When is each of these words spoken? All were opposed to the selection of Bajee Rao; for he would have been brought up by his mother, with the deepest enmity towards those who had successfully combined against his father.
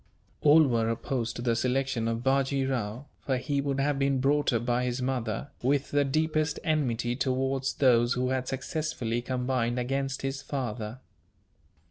All 0.41 0.63
were 0.63 0.89
opposed 0.89 1.35
to 1.35 1.43
the 1.43 1.55
selection 1.55 2.07
of 2.07 2.23
Bajee 2.23 2.65
Rao; 2.67 3.05
for 3.19 3.37
he 3.37 3.61
would 3.61 3.79
have 3.79 3.99
been 3.99 4.19
brought 4.19 4.51
up 4.51 4.65
by 4.65 4.83
his 4.83 4.99
mother, 4.99 5.49
with 5.61 5.91
the 5.91 6.03
deepest 6.03 6.59
enmity 6.63 7.15
towards 7.15 7.73
those 7.75 8.13
who 8.13 8.29
had 8.29 8.47
successfully 8.47 9.21
combined 9.21 9.77
against 9.77 10.23
his 10.23 10.41
father. 10.41 11.01